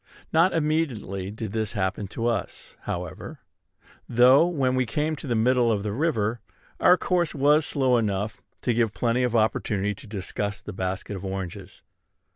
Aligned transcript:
Not 0.33 0.51
immediately 0.51 1.29
did 1.29 1.51
this 1.51 1.73
happen 1.73 2.07
to 2.07 2.25
us, 2.25 2.75
however; 2.89 3.41
though, 4.09 4.47
when 4.47 4.73
we 4.73 4.87
came 4.87 5.15
to 5.17 5.27
the 5.27 5.35
middle 5.35 5.71
of 5.71 5.83
the 5.83 5.91
river, 5.91 6.39
our 6.79 6.97
course 6.97 7.35
was 7.35 7.67
slow 7.67 7.97
enough 7.97 8.41
to 8.63 8.73
give 8.73 8.95
plenty 8.95 9.21
of 9.21 9.35
opportunity 9.35 9.93
to 9.93 10.07
discuss 10.07 10.59
the 10.59 10.73
basket 10.73 11.15
of 11.15 11.23
oranges. 11.23 11.83